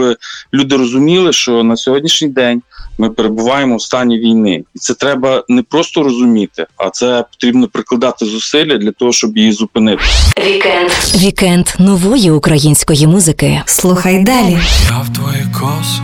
люди 0.55 0.76
розуміли, 0.76 1.33
що 1.33 1.62
на 1.62 1.76
сьогоднішній 1.76 2.28
день 2.28 2.62
ми 2.99 3.11
перебуваємо 3.11 3.76
в 3.76 3.83
стані 3.83 4.19
війни, 4.19 4.64
і 4.75 4.78
це 4.78 4.95
треба 4.95 5.45
не 5.49 5.62
просто 5.62 6.02
розуміти, 6.02 6.67
а 6.76 6.90
це 6.90 7.25
потрібно 7.31 7.69
прикладати 7.69 8.26
зусилля 8.26 8.78
для 8.78 8.93
того, 8.93 9.12
щоб 9.12 9.37
її 9.37 9.52
зупинити. 9.52 10.02
Вікенд. 10.47 10.90
Вікенд 11.17 11.69
нової 11.78 12.31
української 12.31 13.07
музики. 13.07 13.62
Слухай 13.67 14.25
далі. 14.25 14.59
Я 14.90 14.99
в 14.99 15.14
твої 15.14 15.45
коси, 15.52 16.02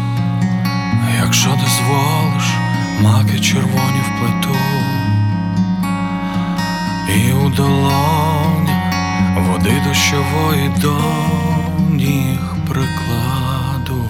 якщо 1.25 1.49
дозволиш, 1.49 2.24
маки 3.03 3.41
червоні 3.41 4.01
вплету, 4.07 4.59
і 7.09 7.33
у 7.33 7.49
долонях 7.57 8.85
води 9.37 9.83
дощової 9.89 10.71
до 10.83 10.95
ніг 11.95 12.39
прикладу. 12.69 14.05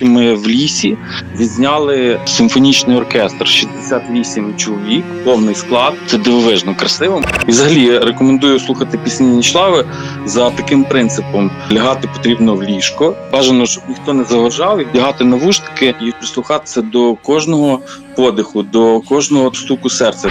Ми 0.00 0.34
в 0.34 0.48
лісі 0.48 0.96
відзняли 1.36 2.20
симфонічний 2.24 2.96
оркестр 2.96 3.46
68 3.46 4.56
чоловік, 4.56 5.04
повний 5.24 5.54
склад. 5.54 5.94
Це 6.06 6.18
дивовижно 6.18 6.74
красиво. 6.74 7.22
І 7.46 7.50
взагалі 7.50 7.98
рекомендую 7.98 8.58
слухати 8.60 8.98
пісні 8.98 9.26
Нічлави 9.26 9.84
за 10.24 10.50
таким 10.50 10.84
принципом: 10.84 11.50
лягати 11.72 12.08
потрібно 12.08 12.54
в 12.54 12.62
ліжко. 12.62 13.14
Бажано, 13.32 13.66
щоб 13.66 13.82
ніхто 13.88 14.12
не 14.12 14.24
заважав, 14.24 14.80
і 14.80 14.84
вдягати 14.84 15.24
навушники 15.24 15.94
і 16.02 16.10
прислухатися 16.10 16.82
до 16.82 17.14
кожного 17.14 17.80
подиху, 18.18 18.62
до 18.62 19.00
кожного 19.00 19.54
стуку 19.54 19.90
серця. 19.90 20.28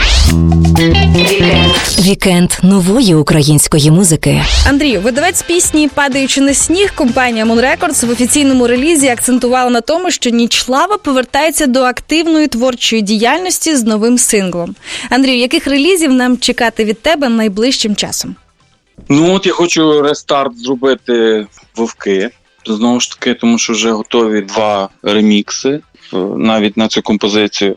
Вікенд 2.00 2.52
нової 2.64 3.16
української 3.16 3.92
музики. 3.92 4.42
Андрію, 4.70 5.02
видавець 5.02 5.42
пісні 5.42 5.90
Падаючи 5.94 6.42
на 6.42 6.54
сніг, 6.54 6.96
компанія 6.96 7.46
Moon 7.46 7.62
Records 7.62 8.06
в 8.06 8.10
офіційному 8.10 8.68
релізі 8.68 9.08
акцентувала 9.08 9.70
на 9.70 9.82
тому, 9.82 10.12
що 10.12 10.30
Нічлава 10.30 10.98
повертається 10.98 11.68
до 11.68 11.82
активної 11.82 12.48
творчої 12.48 13.02
діяльності 13.02 13.76
з 13.76 13.84
новим 13.84 14.18
синглом. 14.18 14.76
Андрію, 15.10 15.38
яких 15.38 15.68
релізів 15.68 16.14
нам 16.14 16.38
чекати 16.38 16.86
від 16.86 17.02
тебе 17.02 17.30
найближчим 17.30 17.96
часом? 17.96 18.36
Ну 19.10 19.34
от 19.34 19.46
я 19.46 19.54
хочу 19.54 20.02
рестарт 20.02 20.58
зробити 20.60 21.48
вовки. 21.76 22.30
Знову 22.66 23.00
ж 23.00 23.12
таки, 23.12 23.34
тому 23.34 23.58
що 23.58 23.74
вже 23.74 23.92
готові 23.92 24.42
два 24.42 24.90
ремікси 25.04 25.80
навіть 26.38 26.78
на 26.78 26.88
цю 26.88 27.02
композицію. 27.02 27.76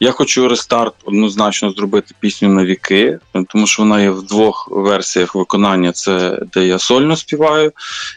Я 0.00 0.12
хочу 0.12 0.48
рестарт 0.48 0.94
однозначно 1.04 1.70
зробити 1.70 2.14
пісню 2.20 2.48
на 2.48 2.64
віки, 2.64 3.18
тому 3.48 3.66
що 3.66 3.82
вона 3.82 4.02
є 4.02 4.10
в 4.10 4.22
двох 4.22 4.68
версіях 4.70 5.34
виконання: 5.34 5.92
це 5.92 6.38
де 6.54 6.66
я 6.66 6.78
сольно 6.78 7.16
співаю, 7.16 7.72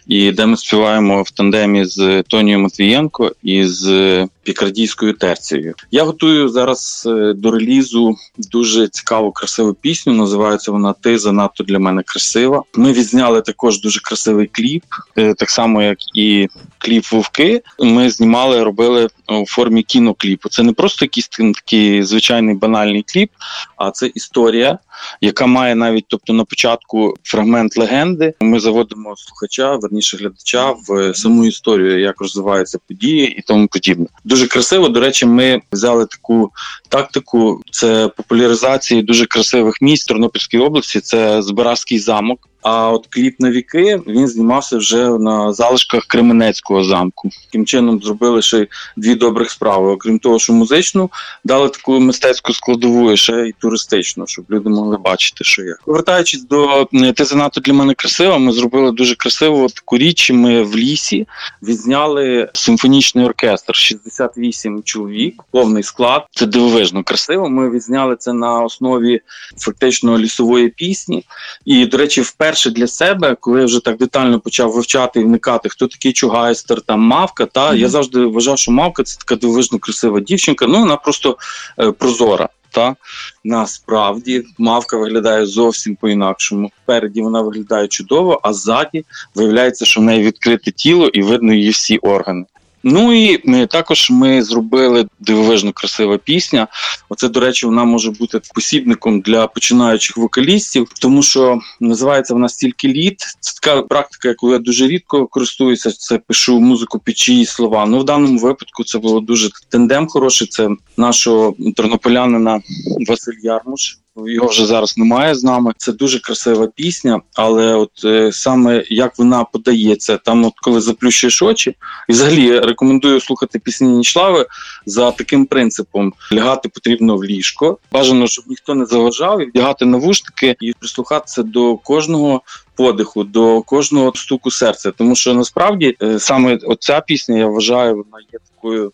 і 0.07 0.31
де 0.31 0.45
ми 0.45 0.57
співаємо 0.57 1.21
в 1.21 1.31
тандемі 1.31 1.85
з 1.85 2.23
Тонією 2.27 2.59
Матвієнко 2.59 3.31
і 3.43 3.65
з 3.65 4.27
пікардійською 4.43 5.13
терцією. 5.13 5.73
Я 5.91 6.03
готую 6.03 6.49
зараз 6.49 7.03
е, 7.07 7.33
до 7.33 7.51
релізу 7.51 8.15
дуже 8.37 8.87
цікаву, 8.87 9.31
красиву 9.31 9.73
пісню. 9.73 10.13
Називається 10.13 10.71
вона 10.71 10.93
Ти 10.93 11.17
занадто 11.17 11.63
для 11.63 11.79
мене 11.79 12.03
красива. 12.05 12.63
Ми 12.75 12.93
відзняли 12.93 13.41
також 13.41 13.81
дуже 13.81 13.99
красивий 13.99 14.47
кліп, 14.47 14.83
е, 15.17 15.33
так 15.33 15.49
само 15.49 15.81
як 15.81 15.97
і 16.15 16.47
кліп 16.77 17.11
Вовки. 17.11 17.61
Ми 17.79 18.09
знімали, 18.09 18.63
робили 18.63 19.07
у 19.27 19.45
формі 19.45 19.83
кінокліпу. 19.83 20.49
Це 20.49 20.63
не 20.63 20.73
просто 20.73 21.05
якийсь 21.05 21.27
такий 21.27 22.03
звичайний 22.03 22.55
банальний 22.55 23.03
кліп, 23.07 23.29
а 23.77 23.91
це 23.91 24.11
історія, 24.15 24.79
яка 25.21 25.45
має 25.45 25.75
навіть, 25.75 26.05
тобто 26.07 26.33
на 26.33 26.43
початку 26.43 27.13
фрагмент 27.23 27.77
легенди. 27.77 28.33
Ми 28.41 28.59
заводимо 28.59 29.15
слухача, 29.17 29.75
верніше 29.75 30.17
глядача 30.17 30.71
в 30.87 31.13
саму 31.13 31.45
історію, 31.45 31.99
як 31.99 32.21
розвиваються 32.21 32.79
події 32.87 33.27
і 33.37 33.41
тому 33.41 33.67
подібне. 33.67 34.05
Дуже 34.23 34.47
красиво. 34.47 34.89
До 34.89 34.99
речі, 34.99 35.25
ми 35.25 35.61
взяли 35.71 36.05
таку 36.05 36.51
тактику. 36.89 37.61
Це 37.71 38.07
популяризації 38.07 39.01
дуже 39.01 39.25
красивих 39.25 39.81
місць 39.81 40.05
Тернопільської 40.05 40.63
області. 40.63 40.99
Це 40.99 41.41
Збаразький 41.41 41.99
замок. 41.99 42.50
А 42.61 42.91
от 42.91 43.07
кліп 43.09 43.39
на 43.39 43.51
віки 43.51 44.01
він 44.07 44.27
знімався 44.27 44.77
вже 44.77 45.09
на 45.09 45.53
залишках 45.53 46.05
Кременецького 46.05 46.83
замку. 46.83 47.29
Таким 47.45 47.65
чином 47.65 48.01
зробили 48.01 48.41
ще 48.41 48.67
дві 48.97 49.15
добрих 49.15 49.51
справи. 49.51 49.91
Окрім 49.91 50.19
того, 50.19 50.39
що 50.39 50.53
музичну 50.53 51.09
дали 51.43 51.69
таку 51.69 51.99
мистецьку 51.99 52.53
складову, 52.53 53.11
і 53.11 53.17
ще 53.17 53.33
й 53.33 53.55
туристичну, 53.59 54.27
щоб 54.27 54.45
люди 54.49 54.69
могли 54.69 54.97
бачити, 54.97 55.43
що 55.43 55.63
є. 55.63 55.75
Повертаючись 55.85 56.43
до 56.43 56.87
ти 57.15 57.25
занадто 57.25 57.61
для 57.61 57.73
мене 57.73 57.93
красива. 57.93 58.37
Ми 58.37 58.51
зробили 58.51 58.91
дуже 58.91 59.15
красиву 59.15 59.67
таку 59.67 59.97
річ. 59.97 60.31
Ми 60.31 60.63
в 60.63 60.75
лісі 60.75 61.27
відзняли 61.63 62.49
симфонічний 62.53 63.25
оркестр 63.25 63.75
68 63.75 64.83
чоловік, 64.83 65.43
повний 65.51 65.83
склад. 65.83 66.25
Це 66.31 66.45
дивовижно 66.45 67.03
красиво. 67.03 67.49
Ми 67.49 67.69
відзняли 67.69 68.15
це 68.15 68.33
на 68.33 68.63
основі 68.63 69.21
фактично 69.57 70.17
лісової 70.17 70.69
пісні. 70.69 71.25
І, 71.65 71.85
до 71.85 71.97
речі, 71.97 72.21
вперше 72.21 72.50
для 72.69 72.87
себе, 72.87 73.35
коли 73.39 73.59
я 73.59 73.65
вже 73.65 73.79
так 73.79 73.97
детально 73.97 74.39
почав 74.39 74.71
вивчати 74.71 75.19
і 75.19 75.23
вникати, 75.23 75.69
хто 75.69 75.87
такий 75.87 76.13
чугайстер, 76.13 76.81
там 76.81 76.99
мавка, 76.99 77.45
та 77.45 77.73
я 77.73 77.89
завжди 77.89 78.25
вважав, 78.25 78.57
що 78.57 78.71
мавка 78.71 79.03
це 79.03 79.17
така 79.17 79.35
дивовижно 79.35 79.79
красива 79.79 80.19
дівчинка. 80.19 80.65
Ну 80.67 80.79
вона 80.79 80.95
просто 80.95 81.37
е, 81.79 81.91
прозора. 81.91 82.49
Та 82.73 82.95
насправді 83.43 84.43
мавка 84.57 84.97
виглядає 84.97 85.45
зовсім 85.45 85.95
по-інакшому. 85.95 86.71
Впереді 86.83 87.21
вона 87.21 87.41
виглядає 87.41 87.87
чудово, 87.87 88.39
а 88.43 88.53
ззаді 88.53 89.05
виявляється, 89.35 89.85
що 89.85 90.01
в 90.01 90.03
неї 90.03 90.23
відкрите 90.23 90.71
тіло 90.71 91.07
і 91.07 91.21
видно 91.21 91.53
її 91.53 91.69
всі 91.69 91.97
органи. 91.97 92.45
Ну 92.83 93.13
і 93.13 93.37
також 93.67 94.09
ми 94.11 94.43
зробили 94.43 95.07
дивовижно 95.19 95.71
красива 95.73 96.17
пісня. 96.17 96.67
Оце, 97.09 97.29
до 97.29 97.39
речі, 97.39 97.65
вона 97.65 97.83
може 97.83 98.11
бути 98.11 98.41
посібником 98.53 99.21
для 99.21 99.47
починаючих 99.47 100.17
вокалістів, 100.17 100.87
тому 101.01 101.23
що 101.23 101.59
називається 101.79 102.33
вона 102.33 102.49
стільки 102.49 102.87
літ. 102.87 103.19
Це 103.39 103.53
така 103.61 103.81
практика, 103.81 104.27
яку 104.27 104.51
я 104.51 104.59
дуже 104.59 104.87
рідко 104.87 105.27
користуюся. 105.27 105.91
Це 105.91 106.17
пишу 106.17 106.59
музику 106.59 106.99
під 106.99 107.17
чиї 107.17 107.45
слова. 107.45 107.85
Ну 107.85 107.99
в 107.99 108.03
даному 108.03 108.39
випадку 108.39 108.83
це 108.83 108.99
було 108.99 109.19
дуже 109.19 109.49
тендем 109.69 110.07
хороший. 110.07 110.47
Це 110.47 110.69
нашого 110.97 111.55
тернополянина 111.75 112.61
Василь 113.07 113.39
Ярмуш. 113.43 114.00
Його 114.15 114.47
вже 114.47 114.65
зараз 114.65 114.97
немає 114.97 115.35
з 115.35 115.43
нами. 115.43 115.73
Це 115.77 115.91
дуже 115.91 116.19
красива 116.19 116.67
пісня, 116.67 117.21
але 117.33 117.75
от 117.75 117.91
е, 118.05 118.31
саме 118.31 118.83
як 118.89 119.19
вона 119.19 119.43
подається, 119.43 120.17
там, 120.17 120.45
от 120.45 120.53
коли 120.61 120.81
заплющуєш 120.81 121.41
очі, 121.41 121.75
і 122.09 122.11
взагалі 122.11 122.59
рекомендую 122.59 123.19
слухати 123.19 123.59
пісні 123.59 123.87
Нічлави 123.87 124.45
за 124.85 125.11
таким 125.11 125.45
принципом: 125.45 126.13
лягати 126.33 126.69
потрібно 126.69 127.17
в 127.17 127.23
ліжко. 127.23 127.77
Бажано, 127.91 128.27
щоб 128.27 128.45
ніхто 128.47 128.75
не 128.75 128.85
заважав, 128.85 129.41
і 129.41 129.45
вдягати 129.45 129.85
навушники 129.85 130.55
і 130.59 130.73
прислухатися 130.73 131.43
до 131.43 131.77
кожного. 131.77 132.41
Подиху 132.75 133.23
до 133.23 133.61
кожного 133.61 134.13
стуку 134.15 134.51
серця, 134.51 134.91
тому 134.91 135.15
що 135.15 135.33
насправді 135.33 135.95
е, 136.03 136.19
саме 136.19 136.55
оця 136.55 137.01
пісня, 137.01 137.37
я 137.37 137.47
вважаю, 137.47 137.95
вона 137.95 138.25
є 138.33 138.39
такою 138.55 138.91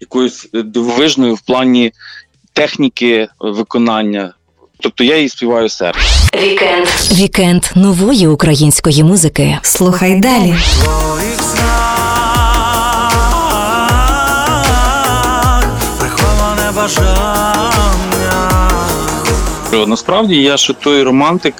якоюсь 0.00 0.48
е, 0.54 0.62
дивовижною 0.62 1.34
в 1.34 1.40
плані 1.40 1.92
техніки 2.56 3.28
виконання. 3.40 4.34
Тобто 4.80 5.04
я 5.04 5.16
її 5.16 5.28
співаю 5.28 5.68
серцем. 5.68 6.02
Вікенд. 6.42 6.86
Вікенд 7.12 7.64
нової 7.74 8.26
української 8.26 9.04
музики. 9.04 9.58
Слухай 9.62 10.20
далі. 10.20 10.54
приховане 15.98 16.72
бажання. 16.76 17.25
Насправді 19.86 20.36
я 20.36 20.56
ще 20.56 20.72
той 20.72 21.02
романтик, 21.02 21.54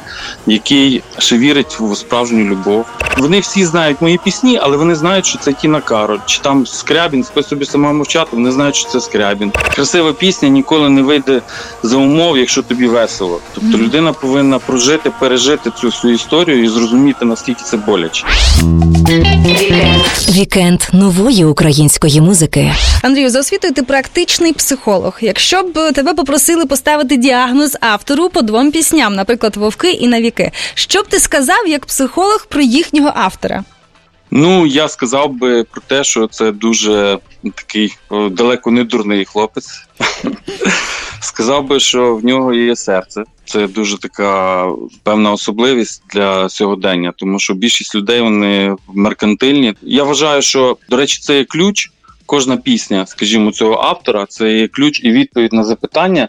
який 0.47 1.02
ще 1.18 1.38
вірить 1.38 1.76
в 1.80 1.97
справжню 1.97 2.45
любов. 2.45 2.87
Вони 3.18 3.40
всі 3.40 3.64
знають 3.64 4.02
мої 4.02 4.18
пісні, 4.25 4.59
але 4.62 4.76
вони 4.76 4.95
знають, 4.95 5.26
що 5.26 5.38
це 5.38 5.52
Тіна 5.52 5.80
Кароль, 5.80 6.18
чи 6.26 6.40
там 6.40 6.66
Скрябін, 6.66 7.25
спи 7.25 7.42
собі 7.42 7.64
сама 7.64 7.92
мовчати. 7.92 8.28
Вони 8.33 8.52
знають, 8.52 8.76
що 8.76 8.88
це 8.88 9.00
Скрябін. 9.00 9.52
Красива 9.75 10.12
пісня 10.12 10.49
ніколи 10.49 10.88
не 10.88 11.02
вийде 11.02 11.42
за 11.83 11.97
умов, 11.97 12.38
якщо 12.38 12.62
тобі 12.62 12.87
весело. 12.87 13.40
Тобто 13.54 13.78
людина 13.78 14.12
повинна 14.12 14.59
прожити, 14.59 15.11
пережити 15.21 15.71
цю 15.80 15.87
всю 15.87 16.14
історію 16.14 16.64
і 16.64 16.68
зрозуміти 16.68 17.25
наскільки 17.25 17.62
це 17.64 17.76
боляче. 17.76 18.26
Вікенд 20.28 20.80
нової 20.92 21.45
української 21.45 22.21
музики. 22.21 22.73
Андрію, 23.02 23.30
за 23.30 23.40
освітою 23.40 23.75
ти 23.75 23.83
практичний 23.83 24.52
психолог. 24.52 25.18
Якщо 25.21 25.62
б 25.62 25.92
тебе 25.92 26.14
попросили 26.14 26.66
поставити 26.66 27.16
діагноз 27.16 27.76
автору 27.80 28.16
по 28.17 28.43
двом 28.43 28.73
пісням, 28.73 29.15
наприклад, 29.15 29.57
вовки 29.57 29.91
і 29.91 30.09
навіки, 30.09 30.51
що 30.75 31.03
б 31.03 31.07
ти 31.09 31.21
сказав 31.21 31.69
як 31.69 31.87
психолог 31.87 32.47
про 32.49 32.63
їхнього 32.63 33.13
автора? 33.15 33.65
Ну, 34.31 34.67
я 34.67 34.89
сказав 34.89 35.33
би 35.33 35.65
про 35.65 35.83
те, 35.87 36.05
що 36.05 36.27
це 36.27 36.53
дуже 36.53 37.19
такий 37.55 37.97
далеко 38.31 38.71
не 38.71 38.85
дурний 38.85 39.25
хлопець. 39.25 39.87
Сказав 41.21 41.65
би, 41.65 41.81
що 41.81 42.17
в 42.17 42.25
нього 42.25 42.55
є 42.55 42.77
серце. 42.77 43.25
Це 43.45 43.67
дуже 43.67 43.99
така 43.99 44.67
певна 45.03 45.33
особливість 45.33 46.03
для 46.15 46.49
сьогодення, 46.49 47.13
тому 47.17 47.39
що 47.39 47.55
більшість 47.55 47.95
людей 47.95 48.21
вони 48.21 48.77
меркантильні. 48.89 49.75
Я 49.83 50.05
вважаю, 50.05 50.43
що 50.43 50.77
до 50.89 50.97
речі, 50.97 51.21
це 51.23 51.37
є 51.39 51.45
ключ. 51.45 51.91
Кожна 52.26 52.56
пісня, 52.56 53.06
скажімо, 53.06 53.52
цього 53.52 53.83
автора, 53.83 54.26
це 54.28 54.52
є 54.52 54.68
ключ 54.68 55.00
і 55.04 55.11
відповідь 55.11 55.52
на 55.52 55.64
запитання, 55.64 56.28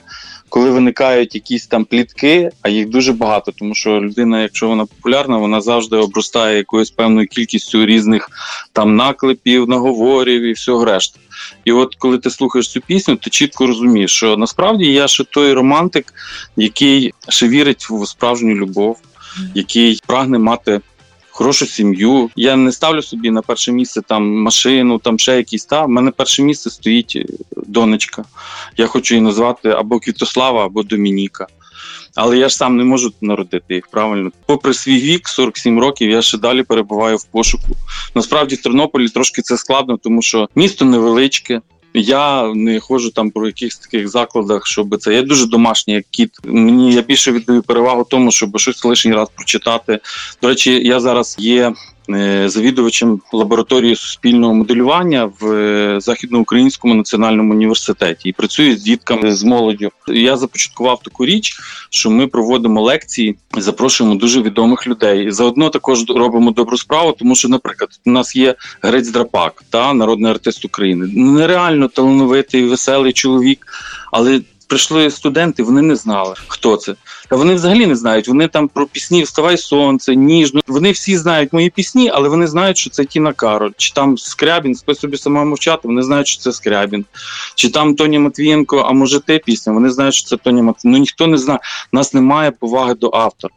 коли 0.50 0.72
виникають 0.72 1.36
якісь 1.36 1.68
там 1.68 1.86
плітки, 1.86 2.50
а 2.62 2.70
їх 2.70 2.90
дуже 2.90 3.14
багато, 3.14 3.52
тому 3.52 3.76
що 3.76 4.02
людина, 4.02 4.42
якщо 4.42 4.68
вона 4.68 4.86
популярна, 4.86 5.38
вона 5.38 5.62
завжди 5.62 5.96
обростає 5.96 6.58
якоюсь 6.58 6.92
певною 6.92 7.28
кількістю 7.28 7.86
різних 7.86 8.30
там 8.74 8.96
наклепів, 8.96 9.70
наговорів 9.70 10.42
і 10.42 10.52
всього 10.52 10.86
решта. 10.86 11.20
І 11.66 11.72
от 11.72 11.96
коли 11.96 12.18
ти 12.18 12.30
слухаєш 12.30 12.72
цю 12.72 12.82
пісню, 12.82 13.16
ти 13.16 13.30
чітко 13.30 13.68
розумієш, 13.68 14.12
що 14.12 14.38
насправді 14.38 14.86
я 14.86 15.08
ще 15.08 15.24
той 15.24 15.54
романтик, 15.54 16.14
який 16.58 17.14
ще 17.30 17.48
вірить 17.48 17.90
в 17.90 18.08
справжню 18.08 18.56
любов, 18.56 18.98
який 19.56 20.02
прагне 20.08 20.40
мати. 20.40 20.82
Хорошу 21.38 21.66
сім'ю. 21.66 22.30
Я 22.36 22.56
не 22.56 22.72
ставлю 22.72 23.02
собі 23.02 23.32
на 23.32 23.42
перше 23.42 23.72
місце 23.72 24.02
там 24.02 24.42
машину, 24.42 24.98
там 25.00 25.20
ще 25.20 25.38
якісь. 25.38 25.66
Та 25.66 25.86
в 25.86 25.90
мене 25.90 26.12
перше 26.12 26.44
місце 26.44 26.70
стоїть 26.70 27.14
е, 27.16 27.26
донечка. 27.68 28.24
Я 28.78 28.88
хочу 28.88 29.14
її 29.16 29.24
назвати 29.24 29.70
або 29.70 30.00
Квітослава, 30.00 30.66
або 30.66 30.84
Домініка. 30.84 31.48
Але 32.16 32.38
я 32.38 32.50
ж 32.50 32.56
сам 32.56 32.78
не 32.78 32.84
можу 32.84 33.14
народити 33.22 33.76
їх 33.76 33.88
правильно. 33.88 34.32
Попри 34.46 34.74
свій 34.74 35.00
вік, 35.00 35.30
47 35.30 35.80
років, 35.80 36.10
я 36.10 36.22
ще 36.22 36.38
далі 36.38 36.64
перебуваю 36.64 37.18
в 37.18 37.24
пошуку. 37.24 37.68
Насправді 38.16 38.56
в 38.56 38.62
Тернополі 38.62 39.10
трошки 39.10 39.42
це 39.42 39.58
складно, 39.58 39.98
тому 39.98 40.22
що 40.22 40.50
місто 40.56 40.86
невеличке. 40.86 41.62
Я 41.94 42.54
не 42.54 42.80
ходжу 42.80 43.10
там 43.10 43.32
про 43.32 43.48
якихось 43.48 43.78
таких 43.78 44.10
закладах, 44.10 44.68
щоб 44.68 44.98
це. 45.00 45.14
Я 45.14 45.22
дуже 45.22 45.46
домашній 45.48 45.94
як 45.94 46.06
кіт. 46.12 46.32
Мені 46.44 46.94
я 46.94 47.02
більше 47.02 47.32
віддаю 47.32 47.62
перевагу 47.62 48.08
тому, 48.10 48.32
щоб 48.32 48.60
щось 48.60 48.86
лишній 48.86 49.14
раз 49.14 49.30
прочитати. 49.36 50.00
До 50.42 50.48
речі, 50.48 50.88
я 50.88 51.00
зараз 51.00 51.36
є 51.40 51.74
завідувачем 52.46 53.22
лабораторії 53.34 53.96
суспільного 53.96 54.54
моделювання 54.54 55.32
в 55.40 55.52
е, 55.52 56.00
західноукраїнському 56.02 56.96
національному 56.96 57.54
університеті 57.54 58.30
і 58.30 58.34
працюю 58.34 58.78
з 58.78 58.82
дітками 58.82 59.32
з 59.32 59.44
молоддю. 59.44 59.90
Я 60.08 60.38
започаткував 60.38 61.02
таку 61.04 61.26
річ, 61.26 61.60
що 61.90 62.10
ми 62.10 62.28
проводимо 62.28 62.82
лекції, 62.82 63.36
запрошуємо 63.58 64.16
дуже 64.16 64.42
відомих 64.42 64.88
людей. 64.88 65.28
І 65.28 65.32
заодно 65.32 65.70
також 65.70 66.10
робимо 66.10 66.52
добру 66.52 66.78
справу, 66.78 67.16
тому 67.20 67.36
що, 67.36 67.50
наприклад, 67.50 67.90
у 68.06 68.12
нас 68.12 68.36
є 68.36 68.56
Грець 68.82 69.10
Драпак, 69.10 69.64
та 69.70 69.94
народний 69.94 70.32
артист 70.32 70.66
України, 70.66 71.12
нереально 71.16 71.88
талановитий, 71.88 72.66
веселий 72.66 73.14
чоловік, 73.14 73.66
але. 74.12 74.42
Прийшли 74.68 75.12
студенти, 75.12 75.64
вони 75.64 75.82
не 75.82 75.96
знали, 75.96 76.36
хто 76.48 76.78
це. 76.78 76.96
Та 77.30 77.36
вони 77.36 77.54
взагалі 77.54 77.86
не 77.86 77.96
знають. 77.96 78.28
Вони 78.28 78.48
там 78.48 78.68
про 78.68 78.86
пісні 78.86 79.24
Вставай 79.24 79.58
сонце, 79.58 80.16
ніжно. 80.16 80.62
Вони 80.68 80.92
всі 80.92 81.18
знають 81.18 81.54
мої 81.54 81.70
пісні, 81.70 82.12
але 82.14 82.30
вони 82.30 82.48
знають, 82.48 82.78
що 82.78 82.90
це 82.90 83.06
Тіна 83.06 83.34
Кароль, 83.34 83.72
чи 83.78 83.94
там 83.94 84.18
Скрябін, 84.18 84.76
спи 84.76 84.96
собі 84.96 85.18
сама 85.18 85.44
мовчати. 85.44 85.88
Вони 85.88 86.02
знають, 86.02 86.28
що 86.28 86.42
це 86.42 86.52
Скрябін, 86.52 87.06
чи 87.56 87.70
там 87.70 87.96
Тоні 87.96 88.20
Матвієнко, 88.20 88.78
а 88.78 88.92
може 88.92 89.20
те 89.20 89.38
пісня. 89.38 89.74
Вони 89.74 89.90
знають, 89.90 90.16
що 90.16 90.28
це 90.28 90.38
Тоні 90.38 90.62
Матвієнко. 90.62 90.80
Ну 90.84 90.98
ніхто 90.98 91.28
не 91.28 91.38
знає. 91.38 91.60
У 91.94 91.98
нас 91.98 92.14
немає 92.14 92.52
поваги 92.52 92.94
до 92.94 93.12
автора. 93.14 93.54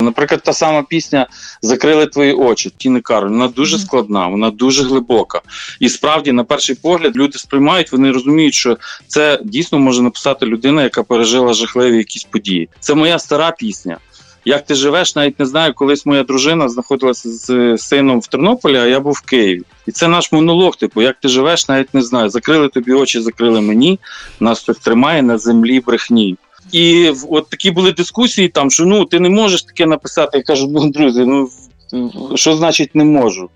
Наприклад, 0.00 0.42
та 0.44 0.52
сама 0.52 0.82
пісня 0.82 1.26
Закрили 1.62 2.06
твої 2.06 2.32
очі 2.32 2.72
Тіни 2.76 3.00
Кароль. 3.00 3.28
Вона 3.28 3.48
дуже 3.48 3.78
складна, 3.78 4.28
вона 4.28 4.50
дуже 4.50 4.82
глибока. 4.82 5.40
І 5.80 5.88
справді, 5.88 6.32
на 6.32 6.44
перший 6.44 6.76
погляд, 6.76 7.16
люди 7.16 7.38
сприймають, 7.38 7.92
вони 7.92 8.12
розуміють, 8.12 8.54
що 8.54 8.76
це 9.06 9.40
дійсно 9.44 9.78
може 9.78 10.02
написати 10.02 10.46
людина, 10.46 10.82
яка 10.82 11.02
пережила 11.02 11.52
жахливі 11.52 11.96
якісь 11.96 12.24
події. 12.24 12.68
Це 12.80 12.94
моя 12.94 13.18
стара 13.18 13.50
пісня. 13.58 13.98
Як 14.44 14.66
ти 14.66 14.74
живеш, 14.74 15.16
навіть 15.16 15.40
не 15.40 15.46
знаю, 15.46 15.74
колись 15.74 16.06
моя 16.06 16.22
дружина 16.22 16.68
знаходилася 16.68 17.28
з 17.28 17.78
сином 17.78 18.20
в 18.20 18.26
Тернополі, 18.26 18.76
а 18.76 18.86
я 18.86 19.00
був 19.00 19.12
в 19.12 19.20
Києві. 19.20 19.62
І 19.86 19.92
це 19.92 20.08
наш 20.08 20.32
монолог. 20.32 20.76
Типу, 20.76 21.02
як 21.02 21.16
ти 21.20 21.28
живеш, 21.28 21.68
навіть 21.68 21.94
не 21.94 22.02
знаю. 22.02 22.28
Закрили 22.28 22.68
тобі 22.68 22.92
очі, 22.92 23.20
закрили 23.20 23.60
мені. 23.60 24.00
Нас 24.40 24.62
хтось 24.62 24.78
тримає 24.78 25.22
на 25.22 25.38
землі 25.38 25.80
брехні. 25.80 26.36
І 26.74 27.12
от 27.30 27.48
такі 27.48 27.70
були 27.70 27.92
дискусії, 27.92 28.48
там 28.48 28.70
що 28.70 28.84
ну 28.84 29.04
ти 29.04 29.20
не 29.20 29.28
можеш 29.28 29.62
таке 29.62 29.86
написати. 29.86 30.38
Я 30.38 30.44
кажу, 30.44 30.68
ну 30.70 30.90
друзі, 30.90 31.24
ну 31.24 31.48
що 32.34 32.56
значить 32.56 32.94
не 32.94 33.04
можу? 33.04 33.50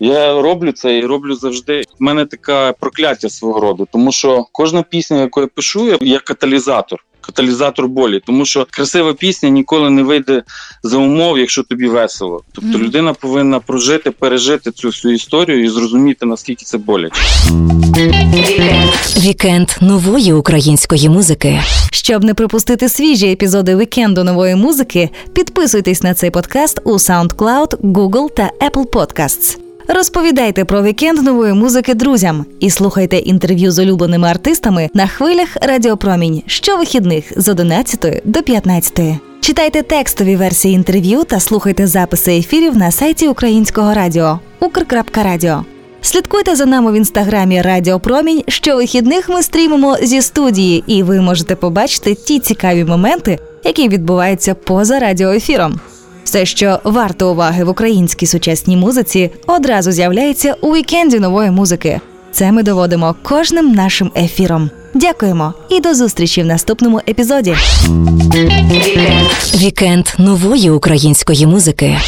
Я 0.00 0.42
роблю 0.42 0.72
це 0.72 0.98
і 0.98 1.06
роблю 1.06 1.34
завжди. 1.34 1.82
У 2.00 2.04
мене 2.04 2.26
таке 2.26 2.74
прокляття 2.80 3.28
свого 3.28 3.60
роду, 3.60 3.88
тому 3.92 4.12
що 4.12 4.44
кожна 4.52 4.82
пісня, 4.82 5.20
яку 5.20 5.40
я 5.40 5.46
пишу, 5.46 5.98
я 6.00 6.18
каталізатор. 6.18 7.04
Каталізатор 7.30 7.88
болі, 7.88 8.20
тому 8.26 8.44
що 8.44 8.66
красива 8.70 9.14
пісня 9.14 9.48
ніколи 9.48 9.90
не 9.90 10.02
вийде 10.02 10.42
за 10.82 10.98
умов, 10.98 11.38
якщо 11.38 11.62
тобі 11.62 11.88
весело. 11.88 12.42
Тобто 12.52 12.78
людина 12.78 13.12
повинна 13.12 13.60
прожити, 13.60 14.10
пережити 14.10 14.70
цю 14.70 14.88
всю 14.88 15.14
історію 15.14 15.64
і 15.64 15.68
зрозуміти 15.68 16.26
наскільки 16.26 16.64
це 16.64 16.78
боляче. 16.78 17.20
Вікенд 19.18 19.68
нової 19.80 20.32
української 20.32 21.08
музики. 21.08 21.60
Щоб 21.92 22.24
не 22.24 22.34
пропустити 22.34 22.88
свіжі 22.88 23.32
епізоди 23.32 23.76
вікенду 23.76 24.24
нової 24.24 24.54
музики, 24.54 25.10
підписуйтесь 25.32 26.02
на 26.02 26.14
цей 26.14 26.30
подкаст 26.30 26.80
у 26.84 26.92
SoundCloud, 26.92 27.76
Google 27.76 28.34
та 28.36 28.50
Apple 28.60 28.86
Podcasts. 28.86 29.69
Розповідайте 29.88 30.64
про 30.64 30.82
вікенд 30.82 31.22
нової 31.22 31.52
музики 31.52 31.94
друзям 31.94 32.44
і 32.60 32.70
слухайте 32.70 33.16
інтерв'ю 33.16 33.70
з 33.70 33.78
улюбленими 33.78 34.28
артистами 34.28 34.88
на 34.94 35.06
хвилях 35.06 35.48
Радіопромінь 35.62 36.42
щовихідних 36.46 37.32
з 37.36 37.48
11 37.48 38.22
до 38.24 38.42
15. 38.42 39.00
Читайте 39.40 39.82
текстові 39.82 40.36
версії 40.36 40.74
інтерв'ю 40.74 41.24
та 41.24 41.40
слухайте 41.40 41.86
записи 41.86 42.36
ефірів 42.36 42.76
на 42.76 42.90
сайті 42.90 43.28
Українського 43.28 43.94
радіо 43.94 44.40
Укр.Радіо. 44.60 45.64
Слідкуйте 46.02 46.56
за 46.56 46.66
нами 46.66 46.92
в 46.92 46.94
інстаграмі 46.94 47.62
Радіо 47.62 48.00
Промінь. 48.00 48.42
Щовихідних 48.48 49.28
ми 49.28 49.42
стрімимо 49.42 49.96
зі 50.02 50.22
студії, 50.22 50.84
і 50.86 51.02
ви 51.02 51.20
можете 51.20 51.56
побачити 51.56 52.14
ті 52.14 52.38
цікаві 52.38 52.84
моменти, 52.84 53.38
які 53.64 53.88
відбуваються 53.88 54.54
поза 54.54 54.98
радіоефіром. 54.98 55.80
Все, 56.30 56.46
що 56.46 56.78
варто 56.84 57.32
уваги 57.32 57.64
в 57.64 57.68
українській 57.68 58.26
сучасній 58.26 58.76
музиці, 58.76 59.30
одразу 59.46 59.92
з'являється 59.92 60.54
у 60.60 60.74
вікенді 60.74 61.18
нової 61.18 61.50
музики. 61.50 62.00
Це 62.32 62.52
ми 62.52 62.62
доводимо 62.62 63.14
кожним 63.22 63.72
нашим 63.72 64.10
ефіром. 64.16 64.70
Дякуємо 64.94 65.54
і 65.70 65.80
до 65.80 65.94
зустрічі 65.94 66.42
в 66.42 66.46
наступному 66.46 67.00
епізоді. 67.08 67.56
Вікенд 69.54 70.06
нової 70.18 70.70
української 70.70 71.46
музики. 71.46 71.98